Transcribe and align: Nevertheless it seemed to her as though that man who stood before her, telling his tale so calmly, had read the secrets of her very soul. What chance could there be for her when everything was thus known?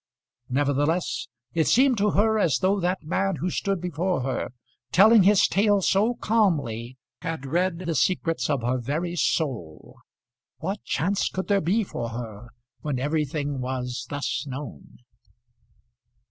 Nevertheless 0.49 1.27
it 1.53 1.67
seemed 1.67 1.99
to 1.99 2.09
her 2.09 2.39
as 2.39 2.57
though 2.57 2.79
that 2.79 3.03
man 3.03 3.35
who 3.35 3.51
stood 3.51 3.79
before 3.79 4.21
her, 4.23 4.49
telling 4.91 5.21
his 5.21 5.47
tale 5.47 5.79
so 5.79 6.15
calmly, 6.15 6.97
had 7.21 7.45
read 7.45 7.77
the 7.77 7.93
secrets 7.93 8.49
of 8.49 8.63
her 8.63 8.79
very 8.79 9.15
soul. 9.15 9.99
What 10.57 10.83
chance 10.83 11.29
could 11.29 11.49
there 11.49 11.61
be 11.61 11.83
for 11.83 12.09
her 12.09 12.49
when 12.79 12.97
everything 12.97 13.59
was 13.61 14.07
thus 14.09 14.43
known? 14.47 15.01